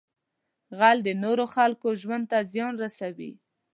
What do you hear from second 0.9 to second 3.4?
د نورو خلکو ژوند ته زیان رسوي